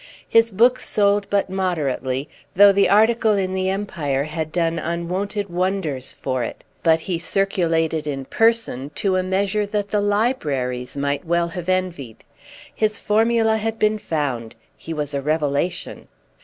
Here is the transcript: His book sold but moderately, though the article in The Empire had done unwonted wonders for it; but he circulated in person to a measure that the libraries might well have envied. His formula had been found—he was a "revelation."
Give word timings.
His 0.27 0.49
book 0.49 0.79
sold 0.79 1.27
but 1.29 1.47
moderately, 1.47 2.27
though 2.55 2.71
the 2.71 2.89
article 2.89 3.33
in 3.33 3.53
The 3.53 3.69
Empire 3.69 4.23
had 4.23 4.51
done 4.51 4.79
unwonted 4.79 5.47
wonders 5.47 6.11
for 6.11 6.41
it; 6.43 6.63
but 6.81 7.01
he 7.01 7.19
circulated 7.19 8.07
in 8.07 8.25
person 8.25 8.89
to 8.95 9.15
a 9.15 9.21
measure 9.21 9.67
that 9.67 9.91
the 9.91 10.01
libraries 10.01 10.97
might 10.97 11.23
well 11.23 11.49
have 11.49 11.69
envied. 11.69 12.23
His 12.73 12.97
formula 12.97 13.57
had 13.57 13.77
been 13.77 13.99
found—he 13.99 14.91
was 14.91 15.13
a 15.13 15.21
"revelation." 15.21 16.07